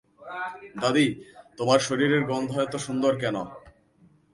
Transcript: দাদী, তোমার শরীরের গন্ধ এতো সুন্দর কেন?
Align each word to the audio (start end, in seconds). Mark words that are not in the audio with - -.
দাদী, 0.81 1.07
তোমার 1.57 1.79
শরীরের 1.87 2.23
গন্ধ 2.31 2.51
এতো 2.59 2.77
সুন্দর 2.87 3.13
কেন? 3.23 3.35